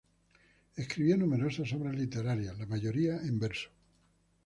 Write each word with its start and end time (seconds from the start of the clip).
Escribió 0.77 1.15
numerosas 1.15 1.71
obras 1.73 1.93
literarias, 1.93 2.57
la 2.57 2.65
mayoría 2.65 3.17
en 3.17 3.37
verso. 3.39 3.69